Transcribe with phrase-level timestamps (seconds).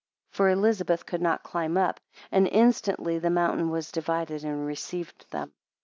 [0.31, 1.99] 6 For Elizabeth could not climb up,
[2.31, 5.53] 7 And instantly the mountain was divided and received them.